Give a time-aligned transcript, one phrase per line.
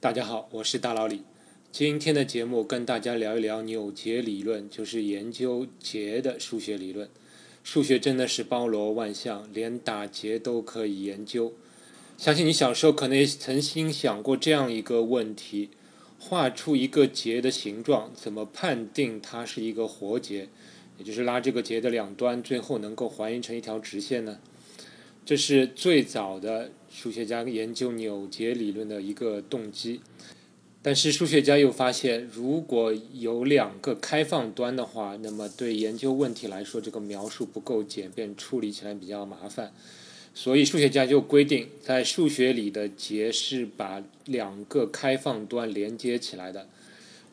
[0.00, 1.24] 大家好，我是大老李。
[1.72, 7.10] 今天的节目跟大家聊一聊扭结理论，就是研究结的数学理论。
[7.64, 11.52] 数学真的是包罗万象，连打结都可以研究。
[12.16, 15.70] 相信你小时候可能也曾经想过这样一个问题：
[16.20, 20.48] 画出一个结的形状，怎么判定它是一个活结？
[20.96, 24.38] 也就是拉这个结的两端，最后能够还原成一条直线呢？
[25.26, 30.00] 这是最早的数学家研究扭结理论的一个动机。
[30.80, 39.72] 但是数学家又发现，如果有两个开放端的话，那么对研究问题来说，这个描述不够简便，处理起来比较麻烦。
[40.32, 46.68] 所以数学家就规定，在数学里的结是把两个开放端连接起来的。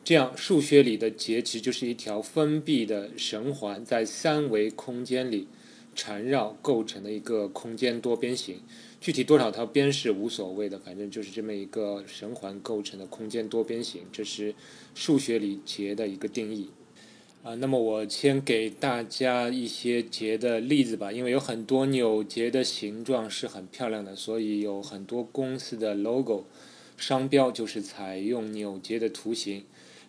[0.04, 5.46] 这样，数学里的结其实就是一条封闭的绳环，在三维空间里
[5.94, 8.56] 缠绕构成的一个空间多边形。
[9.06, 14.52] 具体多少条边是无所谓的，反正就是这么一个绳环构成的空间多边形，这是
[14.96, 16.70] 数学里结的一个定义。
[17.44, 26.44] 啊，那么我先给大家一些结的例子吧，因为有很多扭结的形状是很漂亮的，所以有很多公司的 logo
[26.96, 29.62] 商标就是采用扭结的图形。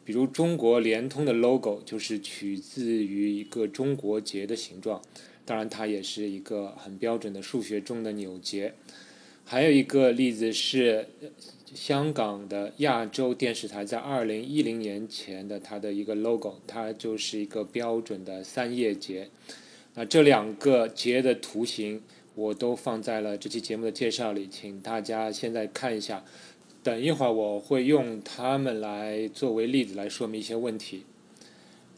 [0.07, 5.01] 比如中国联通的 logo 就是取自于一个中国结的形状。
[5.43, 8.73] 当然，它也是一个很标准的数学中的扭结。
[9.43, 11.09] 还有一个例子是
[11.73, 19.27] 香港的亚洲电视台在二零一零年前的它的一个 logo，它就是一个标准的三叶结。
[19.95, 22.01] 那这两个结的图形
[22.33, 26.23] 我都放在了这期节目的介绍里，请大家现在看一下。
[26.87, 31.03] 等一会儿我会用它们来作为例子来说明一些问题。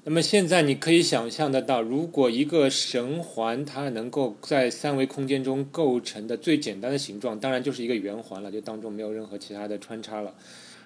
[0.04, 10.34] 那么现在你可以想象得到，如果一个绳环它能够在三维空间中构成的最简单的形状，当然就是一个圆环了，就当中没有任何其他的穿插了。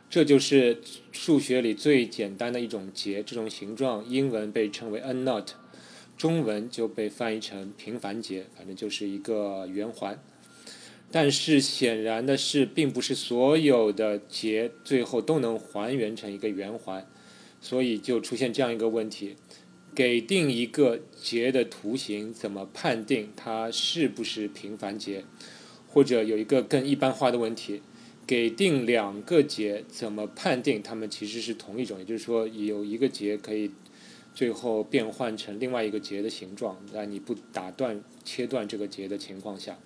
[0.09, 0.79] 这就是
[1.13, 5.45] 数学里最简单的一种结，这种形状英文被称为 n knot，
[6.17, 10.19] 中文就被翻译成平凡结，反正就是一个圆环。
[11.15, 17.07] 但是显然的是，并不是所有的结最后都能还原成一个圆环。
[17.61, 19.35] 所以就出现这样一个问题：
[19.93, 25.23] 给定一个结的图形，怎么判定它是不是平凡结？
[25.87, 27.83] 或者有一个更一般化的问题：
[28.25, 31.99] 给定两个结，怎么判定它们其实是同一种？
[31.99, 33.69] 也就是说，有一个结可以
[34.33, 39.77] 最后变换成另外一个结的形状，在你不打断、切断这个结的情况下。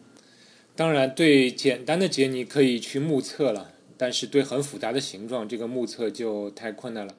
[0.78, 7.16] 当然，对简单的结你可以去目测了，但是对很复杂的形状，这个目测就太困难了。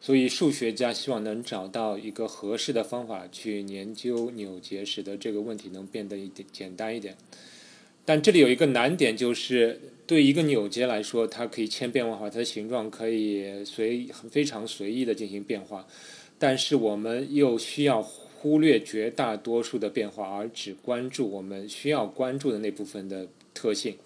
[0.00, 7.16] 所以，数学家希望能找到一个合适的方法去研究扭结，使得这个问题能变得一点简单一点。
[8.04, 15.84] 但这里有一个难点，就是对一个扭结来说，它可以千变万化，它的形状可以随非常随意的进行变化。
[16.38, 18.08] 但是我们又需要
[18.40, 23.96] 忽略绝大多数的变化，而只关注我们需要关注的那部分的特性。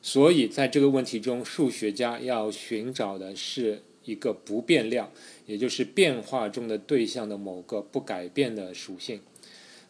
[0.00, 3.82] 所以，在这个问题中，数学家要寻找的是。
[4.06, 5.10] 一个不变量，
[5.46, 9.20] 也就是变化中的对象的某个不改变的属性。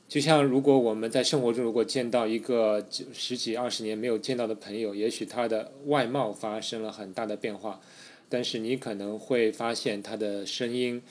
[0.08, 2.82] 就像如果我们在生活中如果见到一个
[3.12, 7.78] 十几二十年没有见到的朋友，也许他的外貌发生了很大的变化，
[8.30, 11.02] 但是你可能会发现他的声音、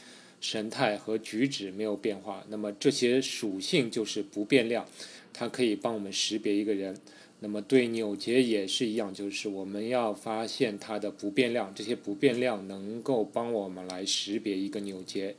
[0.47, 2.45] 神态和举止没有变化。
[2.49, 4.85] 那么这些属性就是不变量，
[5.33, 6.95] 它可以帮我们识别一个人。
[7.39, 15.35] 那么对扭结也是一样，就是我们要发现它的不变量，这些不变量能够帮我们来识别一个扭结。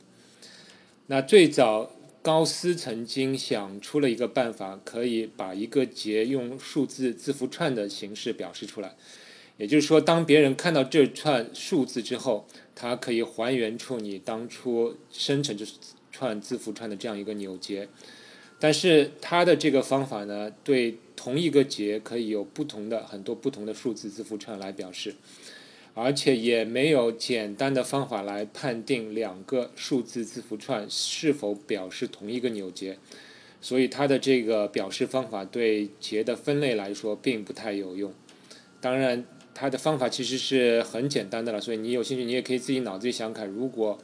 [1.06, 8.96] 那最早高斯曾经想出了一个办法，可以把一个结用数字字符串的形式表示出来。
[9.58, 15.64] 也就是说，当别人看到这串数字之后，它可以还原出你当初生成这
[16.12, 17.88] 串字符串的这样一个扭结。
[18.58, 25.14] 但是它的这个方法呢，对同一个结可以有不同的很多不同的数字字符串来表示，
[25.92, 32.98] 而且也没有简单的方法来判定两个数字字符串是否表示同一个扭结，
[33.60, 38.12] 所以它的这个表示方法对结的分类来说并不太有用。
[38.80, 39.26] 当然，
[39.56, 43.98] 它的方法其实是很简单的了，所以你有兴趣，你也可以自己脑子里想看，如果。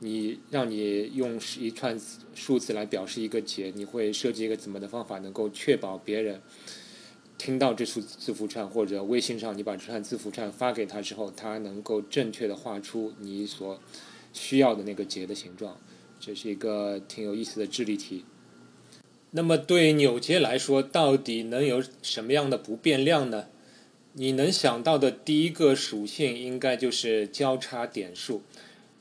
[0.00, 1.98] 你让你用一串
[2.34, 6.38] 数字来表示一个结，你会设计一个怎么的方法，能够确保别人
[7.38, 13.80] 听到这串字符串，或者微信上你把这串字符串发给他之后，他能够正确的画出你所
[14.34, 15.78] 需要的那个结的形状。
[16.20, 18.26] 这是一个挺有意思的智力题。
[19.30, 23.46] 那么对扭结来说，到底能有什么样的不变量呢？
[24.18, 28.40] 你能想到的第一个属性应该就是交叉点数。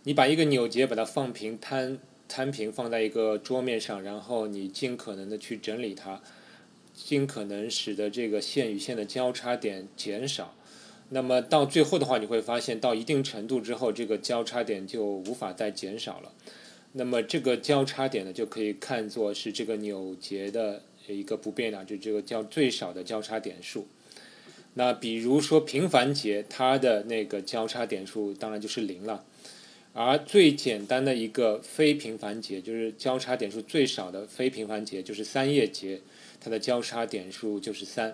[0.04, 1.98] 你把一个扭结把它放平摊
[2.28, 6.22] 摊平放在一个桌面上，然后你尽可能的去整理它，
[6.94, 10.54] 尽可能使得这个线与线的交叉点减少。
[11.08, 16.34] 那么到最后的话，你会发现到一定程度之后，这个交叉点就无法再减少了。
[16.92, 23.88] 那么这个交叉点呢，就可以看作是这个扭结的一个不变量，就这个叫最少的交叉点数。
[24.76, 29.26] 那比如说平凡节，它的那个交叉点数当然就是零了。
[29.94, 36.02] 而最简单的一个非平凡节，就是交叉点数最少的非平凡节，就是三叶节，
[36.42, 38.14] 它的交叉点数就是三。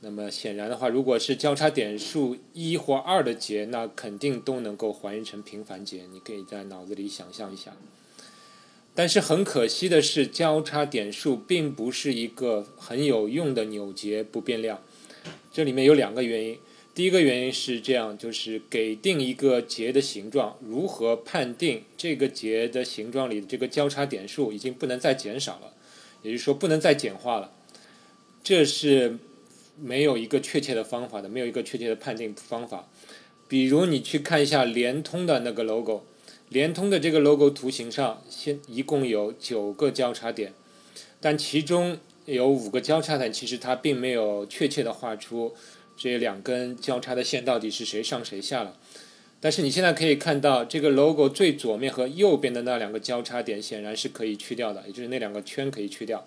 [0.00, 6.02] 那么显然的话，如果是交叉点数一或二的节，那肯定都能够还原成平凡节。
[6.12, 7.76] 你可以在脑子里想象一下。
[8.96, 14.82] 但是很可惜的是，交叉点数并不是一个很有用的扭结不变量。
[15.54, 16.58] 这里面有两个原因。
[16.96, 25.72] 第一个原因是这样，就是给定一个结的形状，如何判定这个结的形状里的这个交叉点数已经不能再减少了，
[26.22, 27.52] 也就是说不能再简化了，
[28.42, 29.16] 这是
[29.80, 32.88] 没有一个确切的方法的，没有一个确切的判定方法。
[33.46, 36.02] 比如你去看一下联通的那个 logo，
[36.48, 40.52] 联通的这个 logo 图形上，现一共有九个交叉点，
[41.20, 45.54] 但其中有五个交叉点，其实它并没有确切的画出。
[45.96, 48.76] 这两根交叉的线到底是谁上谁下了？
[49.40, 56.26] 但是你现在可以看到，这个 logo 最左面和右边的那两个交叉点显然是可以去掉的，也就是那两个圈可以去掉。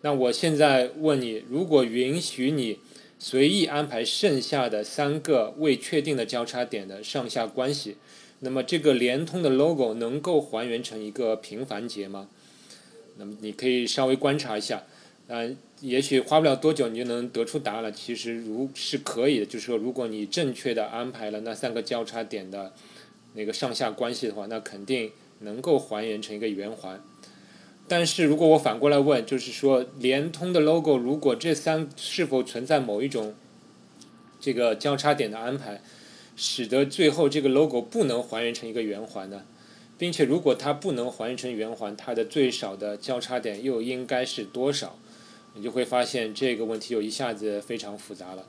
[0.00, 2.78] 那我现在问你，如果允许你
[3.18, 7.96] 随意安排剩下的三个未确定的交叉点的上下关系，
[8.40, 12.28] 那么这个联通的 logo 能够还原成一个平凡节吗？
[13.18, 14.84] 那么你可以稍微观察一下。
[15.28, 17.90] 嗯，也许花不了多久，你就能得出答案了。
[17.90, 22.72] 其实，如是可以的，就是说，如果你正确的安排了那三个交叉点的
[23.34, 27.00] 那个上下关系的话，那肯定能够还原成一个圆环。
[27.88, 33.34] 但是如果我反过来问，就是说，联通的 logo 如果这三是否存在某一种
[34.40, 35.80] 这个交叉点的安排，
[36.36, 39.44] 使得最后这个 logo 不能还原成一个圆环呢？
[39.96, 44.98] 并且，如果它不能还原成圆环，它的最少的交叉点又应该是多少？
[45.54, 48.46] 你就会发现这个问题就一下子非常复杂了。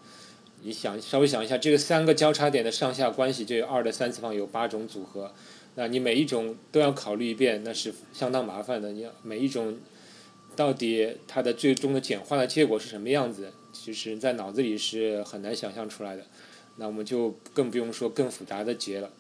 [0.64, 5.34] 你想稍微想一下，这个三个交叉点的上下关系就有二的三次方有八种组合，
[5.76, 8.94] 那你每一种都要考虑一遍，那是相当麻烦的。
[8.94, 9.78] 你每一种
[10.56, 16.26] 到底它的最终的简化的结果是什么样子，其实在脑子里是很难想象出来的。
[16.78, 19.12] 那我们就更不用说更复杂的结了。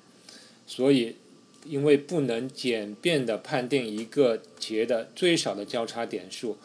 [0.66, 1.18] 所以，
[1.66, 6.58] 因为不能简便的判定一个结的最少的交叉点数。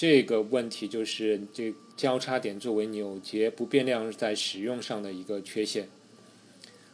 [0.00, 5.90] 这个问题就是这交叉点作为扭结不变量在使用上的一个缺陷。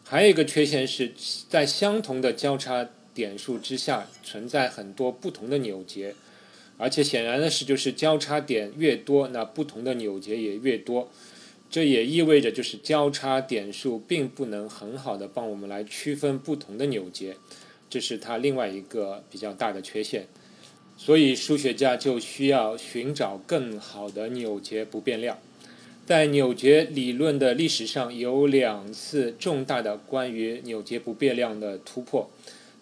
[0.03, 1.13] 还有一个缺陷是
[1.49, 6.17] 在相同的交叉点数之下存在很多不同的扭结，
[6.79, 11.09] 而且显然的是，就是交叉点越多，那不同的扭结也越多。
[11.71, 17.37] 这也意味着就是交叉点数并不能很好的帮我们来区分不同的扭结，
[17.89, 20.27] 这是它另外一个比较大的缺陷。
[20.99, 25.39] 所以，数学家就需要寻找更好的扭结不变量。
[26.07, 32.31] 在扭结理论的历史上，有两次重大的关于扭结不变量的突破。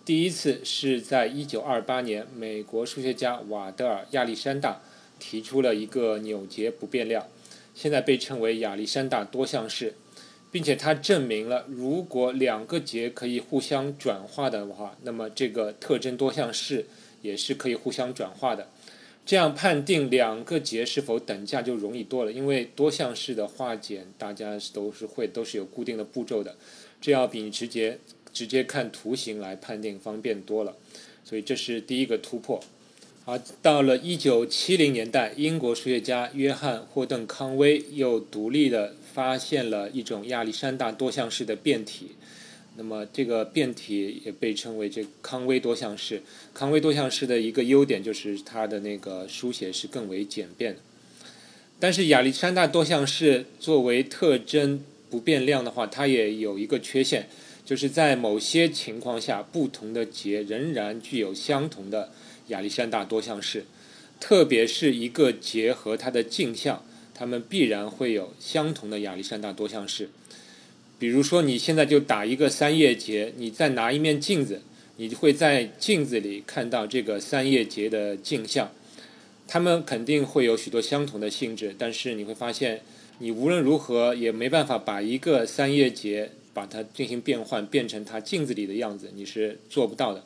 [0.04, 4.80] 第一次是在1928年，美国数学家瓦德尔亚历山大
[5.18, 7.26] 提出了一个扭结不变量，
[7.74, 9.94] 现在被称为亚历山大多项式，
[10.52, 16.86] 并且他证明了，如果两个结可以互相转化的话，那么这个特征多项式。
[17.24, 18.68] 也是可以互相转化的，
[19.24, 22.30] 这样判定两个节是否等价就容易多了。
[22.30, 26.54] 因为多项式的化简大家都是会都是有固定的步骤的，
[27.00, 27.98] 这要比直接
[28.34, 30.76] 直接看图形来判定方便多了。
[31.24, 32.62] 所以这是第一个突破。
[33.24, 42.10] 好，到了一九七零年代，英国数学家约翰霍顿康威又独立的发现了一种亚历山大多项式的变体。
[42.76, 46.22] 那么这个变体也被称为这康威多项式。
[46.52, 50.76] 康威多项式的一个优点就是它的那个书写是更为简便。
[51.78, 57.28] 但是亚历山大多项式作为特征不变量的话，它也有一个缺陷，
[57.64, 62.10] 就是在某些情况下，不同的节仍然具有相同的
[62.48, 63.64] 亚历山大多项式，
[64.18, 70.10] 特别是一个节和它的镜像，它们必然会有相同的亚历山大多项式。
[70.98, 74.62] 比如说，你现在就打一个三叶结，你再拿一面镜子，
[74.96, 78.70] 你会在镜子里看到这个三叶结的镜像，
[79.46, 82.80] 它们肯定会有许多相同的性质，但是你会发现，
[83.18, 90.24] 你无论如何也没办法把一个三叶结把它进行变换，变成它镜子里的样子，你是做不到的。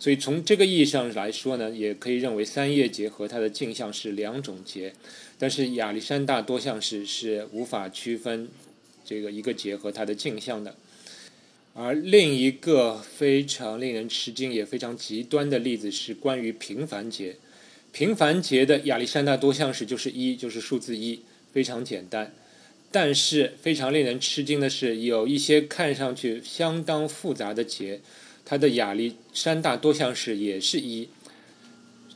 [0.00, 4.92] 所以从这个意义上来说呢，也可以认为三叶结和它的镜像是两种结，
[5.38, 8.48] 但是亚历山大多项式是无法区分
[9.08, 10.76] 这个一个结和它的镜像的。
[11.72, 17.36] 而另一个非常令人吃惊也非常极端的例子是关于平凡节。
[17.92, 21.22] 平凡节的亚历山大多项式就是一，就是数字一，
[21.52, 22.34] 非常简单。
[22.90, 28.00] 但是非常令人吃惊的是，有一些看上去相当复杂的节。
[28.44, 31.08] 它的亚历山大多项式也是一，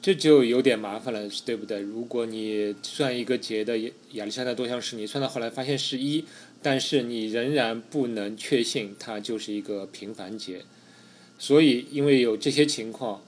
[0.01, 1.79] 这就有点麻烦了，对不对？
[1.79, 3.79] 如果你算一个节的
[4.13, 6.25] 亚历山大多项式，你算到后来发现是一，
[6.63, 10.63] 但是你仍然不能确信它就是一个平凡节。
[11.39, 13.21] 所以，因为有这些情况，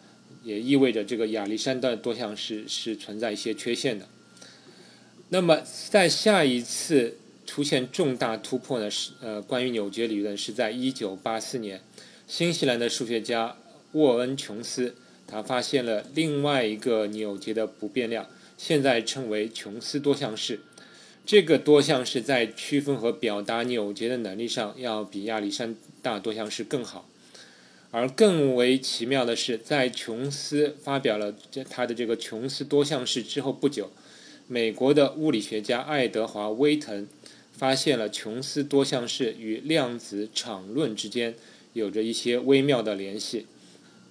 [0.45, 4.07] 也意味着这个亚历山大多项式是存在一些缺陷的。
[5.31, 5.61] 那么，
[5.91, 8.89] 在下一次出现重大突破呢？
[8.89, 11.81] 是呃，关于纽结理论是在一九八四年。
[12.29, 13.57] 新西兰的数学家
[13.93, 14.95] 沃恩·琼斯，
[15.27, 20.61] 他发现了另外一个纽结的不变量，现在称为琼斯多项式。
[21.27, 27.09] 这个多项式在区分和表达扭结的能力上，要比亚历山大多项式更好。
[27.91, 31.35] 而更为奇妙的是，在琼斯发表了
[31.71, 33.91] 他的这个琼斯多项式之后不久，
[34.49, 37.07] 美国的物理学家爱德华·威腾
[37.53, 41.35] 发现了琼斯多项式与量子场论之间。
[41.73, 43.47] 有着一些微妙的联系，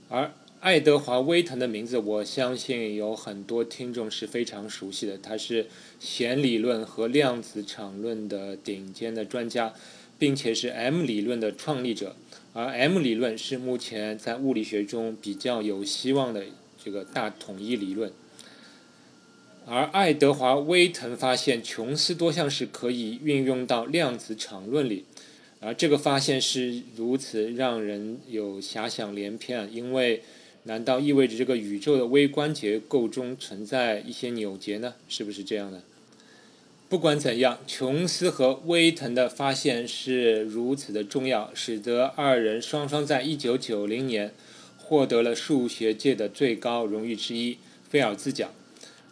[0.10, 5.18] 而爱德华·威腾的名字，我相信有很多听众是非常熟悉的。
[5.18, 5.68] 他是
[6.00, 9.74] 弦理论和量子场论的顶尖的专家，
[10.18, 12.16] 并且是 M 理论的创立者。
[12.54, 16.46] 而 M 理论是目前在物理学中比较有希望的
[16.82, 18.14] 这个大统一理论。
[19.66, 25.04] 而爱德华·威腾发现琼斯多项式可以运用到量子场论里。
[25.60, 30.24] 而这个发现是如此让人有遐想连篇，因为
[30.64, 34.96] 难道意味着这个宇宙的微观结构中存在一些扭结呢？
[35.08, 35.82] 是不是这样的？
[36.90, 44.34] 不管怎样，琼斯和威腾的发现是如此的重要，使得二人双双在一九九零年
[44.78, 47.58] 获得了数学界的最高荣誉之一——
[47.90, 48.52] 菲尔兹奖。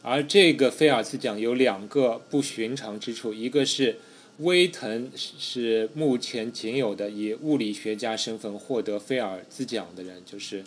[0.01, 3.97] 而这个菲尔兹奖有两个不寻常之处，一个是。
[4.37, 10.63] 威腾是目前仅有的以物理学家身份获得菲尔兹奖的人，就是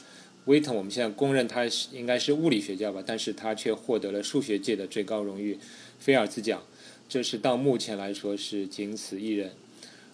[0.46, 0.74] 威腾。
[0.74, 5.58] 我们现在公认他是应该是物理学家吧，但是他却获得了数学界的最高荣誉——
[5.98, 6.62] 菲尔兹奖，
[7.08, 9.52] 这是到目前来说是仅此一人。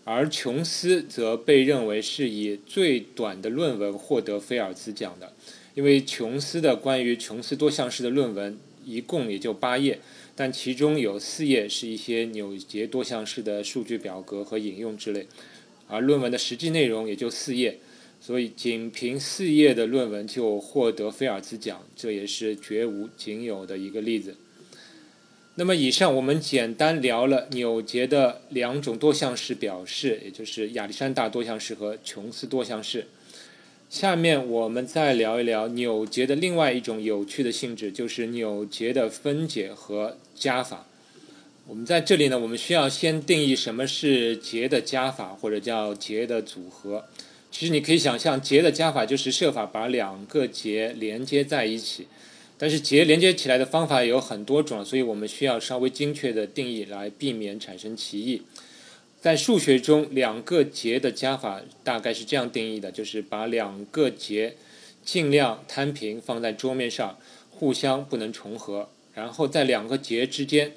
[0.05, 5.33] 而琼斯则被认为是以最短的论文获得菲尔兹奖的，
[5.75, 10.01] 因为琼斯的关于琼斯多项式的论文一共也就八页。
[10.37, 15.27] 但其中有四页是一些纽结多项式的数据表格和引用之类，
[15.87, 17.79] 而论文的实际内容也就四页，
[18.21, 24.37] 所以仅凭四页的论文就获得菲尔兹奖，这也是绝无仅有的一个例子。
[25.57, 33.09] 那么，以上我们简单聊了纽结的两种多项式表示，也就是亚历山大多项式和琼斯多项式。
[33.91, 40.87] 下面我们再聊一聊纽结的另外一种有趣的性质，就是纽结的分解和加法。
[41.67, 47.05] 我们在这里呢，我们需要先定义什么是结的加法，或者叫结的组合。
[47.51, 52.07] 其实你可以想象，结的加法就是设法把两个结连接在一起。
[52.57, 58.43] 但是结连接起来的方法有很多种，所以我们需要稍微精确的定义来避免产生歧义。
[59.19, 64.57] 在数学中，两个结的加法大概是这样定义的：就是把两个结
[65.03, 67.19] 尽量摊平放在桌面上，
[67.51, 70.73] 互相不能重合，然后在两个结之间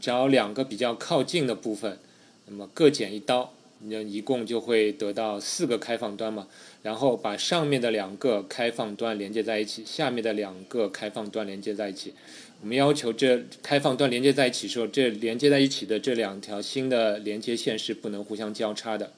[0.00, 1.98] 找两个比较靠近的部分，
[2.46, 6.46] 那么各剪一刀，那一共就会得到四个开放端嘛。
[6.82, 12.12] 然后把上面的两个开放端连接在一起，下面的两个开放端连接在一起。
[12.60, 19.12] 我们要求这开放端连接在一起时候，这连接在一起的这两条新的连接线是不能互相交叉的。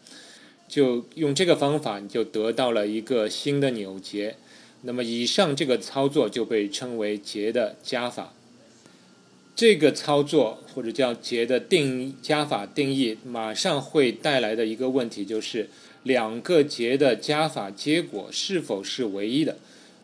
[0.68, 4.34] 就用这个方法，你就得到了一个新的扭结。
[4.82, 8.32] 那么以上这个操作就被称为结的加法。
[9.56, 15.70] 这个操作或者叫结的定义加法定义，马上会带来的一个问题就是，
[16.02, 19.56] 两个结的加法结果是否是唯一的？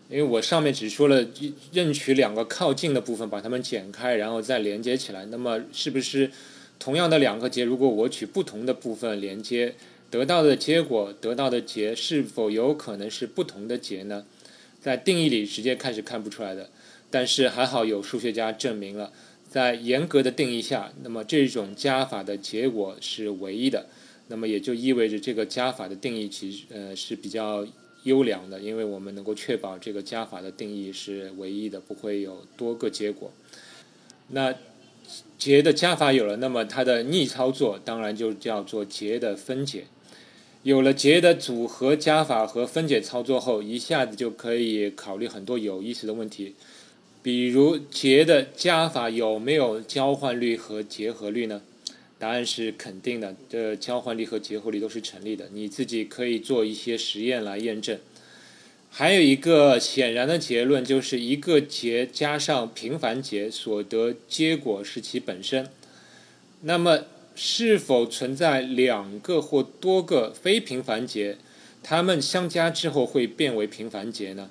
[0.09, 1.27] 因为我上面只说了
[1.71, 5.27] 任取两个靠近的部分，把它们剪开，然后再连接起来。
[5.27, 6.31] 那么，是不是
[6.79, 9.75] 同样的两个结，如果我取不同的部分连接，
[10.11, 14.25] 得到的结果，得到的结是否有可能是不同的结呢？
[14.81, 16.71] 在定义里直接看是看不出来的。
[17.11, 19.13] 但是还好有数学家证明了，
[19.53, 23.85] 在严格的定义下，那么这种加法的结果是唯一的。
[24.29, 27.67] 那么也就意味着这个加法的定义其实呃是比较
[28.05, 33.31] 优良的，因为我们能够确保这个加法的定义是唯一的，不会有多个结果。
[34.29, 34.55] 那
[35.37, 39.85] 结的加法有了，那么它的逆操作当然就叫做结的分解。
[40.63, 46.55] 有了结的组合加法和分解操作后，一下子就可以考虑很多有意思的问题，
[47.23, 51.63] 比如结的加法有没有交换率和结合律呢？
[52.19, 55.49] 答案是肯定的，这交换力和结合力都是成立的。
[55.53, 57.99] 你自己可以做一些实验来验证。
[58.91, 65.69] 还有一个显然的结论，就是一个结加上平凡结所得结果是其本身。
[66.61, 71.39] 那么，是否存在两个或多个非平凡结，
[71.83, 74.51] 它们相加之后会变为平凡结呢？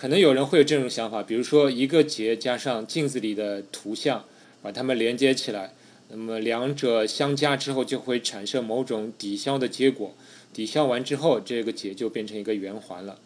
[0.00, 4.24] 可能有人会有这种想法，比如说一个结加上镜子里的图像，
[4.62, 5.74] 把它们连接起来。
[6.08, 10.14] 那么两者相加之后，就会产生某种抵消的结果。
[10.54, 13.18] 抵消完之后，这个结就变成一个圆环了，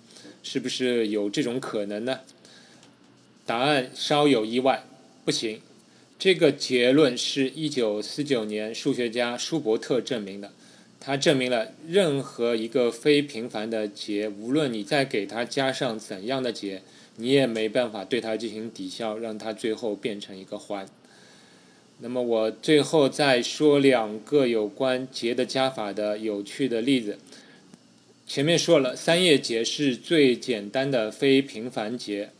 [0.42, 2.18] 是不是有这种可能呢？
[3.46, 4.82] 答案稍有意外，
[5.24, 5.60] 不行。
[6.18, 10.50] 这个结论是一九四九年数学家舒伯特证明的。
[11.04, 16.80] 它证明了任何一个非平凡的结，无论你再给它加上怎样的结，
[17.16, 20.86] 你也没办法对它进行抵消，让它最后变成一个环。
[21.98, 27.18] 那么我最后再说两个有关结的加法的有趣的例子。
[28.26, 32.30] 前面说了，三叶结是最简单的非平凡结。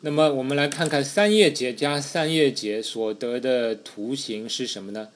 [0.00, 5.08] 那么我们来看看三叶结加三叶结所得的图形是什么呢？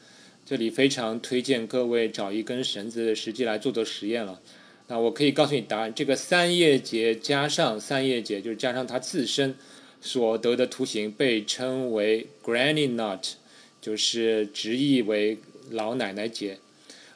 [0.51, 4.41] 这里非常推荐各位找一根绳子，实际来做做实验了。
[4.89, 9.55] 那我可以告诉你答案：这个三叶结加上三叶结，就是加上它自身
[10.01, 13.35] 所得的图形，被称为 Granny Knot。
[13.81, 15.39] 就是直译为
[15.71, 16.59] 老奶奶结，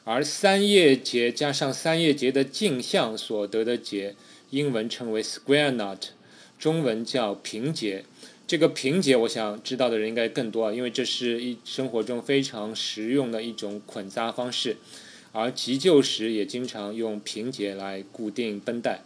[0.05, 4.15] 而三叶结加上三叶结的镜像所得的结，
[4.51, 5.99] 英文称为 square knot，
[6.57, 8.05] 中文叫平结。
[8.47, 14.77] 这个平结，我想知道的人应该更多啊，因为这是一生活中非常实用的一种捆扎方式，
[15.31, 19.01] 而急救时也经常用平结来固定绷带。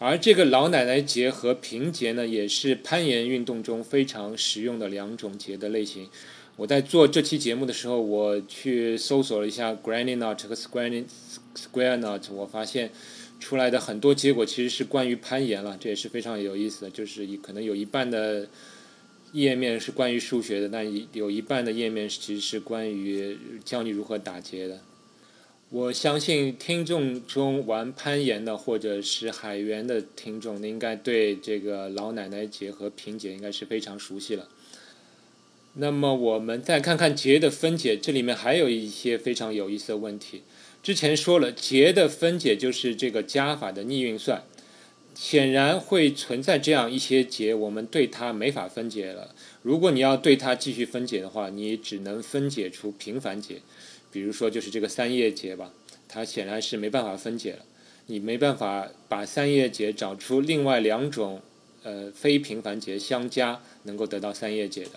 [0.00, 6.08] 而这个老奶奶结和平结呢，也是攀岩运动中非常实用的两种结的类型。
[6.56, 11.04] 我在做这期节目的时候，我去搜索了一下 Granny Knot 和 Square
[11.54, 12.90] Square Knot，我发现
[13.40, 16.90] 出来的很多结果其实是关于攀岩了，这也是非常有意思的。
[16.90, 18.48] 就是可能有一半的
[19.32, 24.80] 页面是关于数学的，但有一半的页面其实是关于教你如何打结的。
[25.70, 34.48] 我相信听众中玩攀岩的或者是海员的听众，应该对这个老奶奶结和平结应该是非常熟悉了。
[35.74, 40.42] 那么我们再看看结的分解，这里面还有一些非常有意思的问题。
[40.82, 44.42] 之前说了，结的分解就是这个加法的逆运算，
[45.14, 49.34] 显然会存在这样一些结，我们对它没法分解了。
[49.62, 53.56] 如果你要对它继续分解的话，你只能分解出平凡结，
[54.10, 55.72] 比如说就是这个三叶结吧，
[56.08, 57.58] 它显然是没办法分解了。
[58.06, 61.42] 你没办法把三叶结找出另外两种
[61.82, 64.92] 呃非平凡结相加，能够得到三叶结的。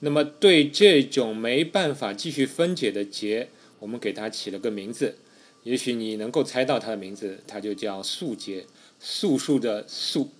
[0.00, 3.48] 那么，对这种没办法继续分解的结，
[3.84, 5.16] 我们给它起了个名字。
[5.64, 8.64] 也许你能够猜到它的名字，它就叫素结，
[8.98, 10.30] 素数的素。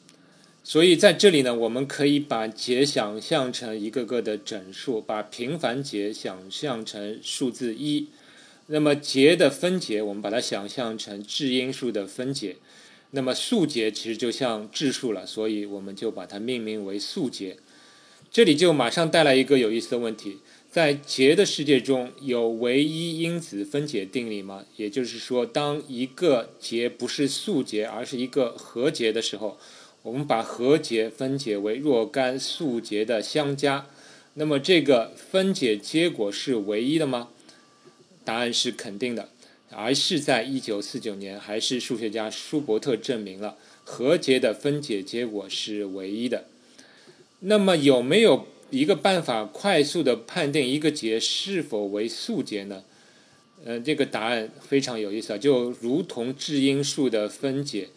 [0.62, 8.09] 所以在这里呢，我们可以把结想象成一个个的整数，把平凡结想象成数字一。
[8.68, 12.57] 那么结的分解，我们把它想象成质因数的分解。
[13.11, 17.59] 那么素结其实就像质数了，所以我们就把它命名为素结。
[18.33, 20.38] 这里就马上带来一个有意思的问题：
[20.74, 24.64] 在结的世界中有唯一因子分解定理吗？
[24.74, 29.56] 也就是说，当一个结不是素结，而是一个合结的时候，
[30.02, 33.87] 我们把合结分解为若干素结的相加，
[34.34, 37.28] 那么这个分解结果是唯一的吗？
[38.24, 39.28] 答案是肯定的，
[39.70, 46.46] 而是在一九四九年，还是数学家舒伯特证明了合结的分解结果是唯一的。
[47.38, 52.82] 那么有没有一个办法快速的判定一个结是否为素结呢？
[53.64, 57.88] 呃，这个答案非常有意思啊，就如同质因数的分解，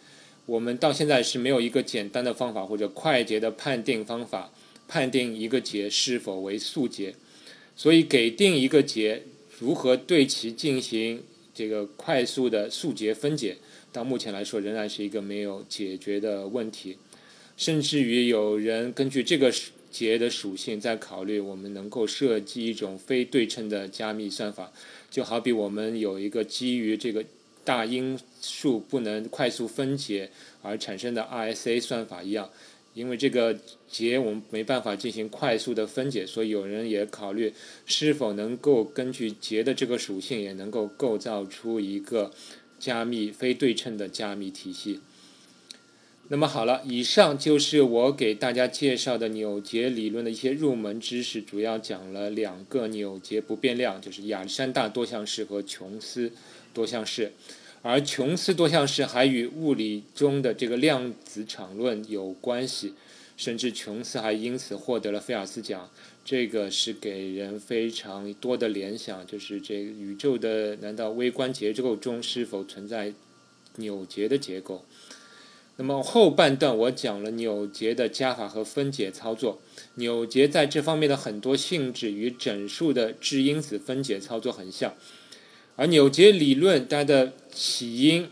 [0.46, 4.50] 我们到现在是没有一个简单的方法或者快捷的判定方法
[4.86, 7.14] 判定一个结是否为素结。
[7.76, 9.24] 所以给定一个结，
[9.58, 13.56] 如何对其进行这个快速的素结分解，
[13.92, 16.96] 到目前来说仍然是一个没有解决的问题。
[17.56, 19.52] 甚至于有人根据这个
[19.90, 24.72] 节的属性，在考虑我们能够设计一种非对称的加密算法。
[25.10, 27.24] 就好比我们有一个基于这个
[27.64, 30.30] 大因数不能快速分解
[30.62, 32.50] 而产生的 RSA 算法一样。
[32.94, 33.56] 因为这个
[33.88, 37.52] 节我们没办法进行快速的分解，所以有人也考虑
[37.86, 42.32] 是否能够根据节的这个属性，也能够构造出一个
[42.80, 45.00] 加密非对称的加密体系。
[46.30, 56.30] 那么好了，以上就是我给大家介绍的扭结理论的一些入门知识，主要讲了两个扭结不变量，就是亚历山大多项式和琼斯
[56.74, 57.32] 多项式。
[57.80, 62.92] 而琼斯多项式还与物理中的这个量子场论有关系，
[63.38, 65.88] 甚至琼斯还因此获得了菲尔兹奖。
[66.26, 73.14] 这个是给人非常多的联想，就是这宇宙的难道微观结构中是否存在
[73.76, 74.84] 扭结的结构？
[75.80, 79.60] 那么后半段我讲了扭结的加法和分解操作，
[79.94, 84.94] 扭结在这方面的很多性质与整数的质因子分解操作很像。
[85.76, 88.28] 而扭结理论它的起因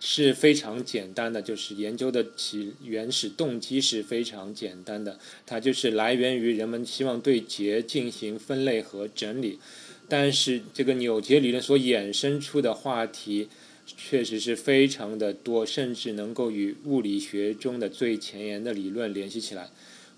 [0.00, 9.60] 是非常简单的，就是研究的起原始动机是非常简单的，它就是来源于人们希望对结进行分类和整理。
[10.08, 13.48] 但是这个扭结理论所衍生出的话题
[13.96, 19.70] 确实是非常的多，甚至能够与物理学中的最前沿的理论联系起来，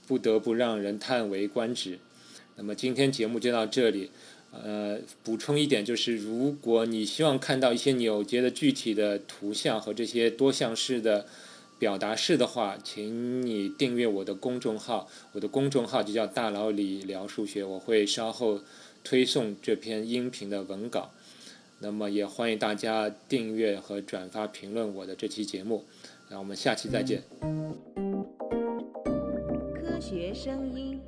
[0.06, 1.98] 不得不让人叹为观止。
[2.56, 4.10] 那么今天节目就到这里。
[4.52, 11.24] 呃，补充一点就是，如果你希望看到一些扭结的具体的图像和这些多项式的
[11.78, 15.08] 表达式的话，请你订阅我的公众号。
[15.34, 18.60] 我的公众号就叫“大佬李聊数学”，我会稍后
[19.04, 21.12] 推送这篇音频的文稿。
[21.80, 25.84] 那么也欢迎大家订阅和转发、评论我的这期节目。
[26.28, 27.22] 那我们下期再见。
[29.74, 31.00] 科学声音。